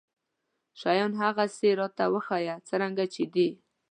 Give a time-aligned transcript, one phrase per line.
[0.79, 3.49] شيان هغسې راته وښايه څرنګه چې دي.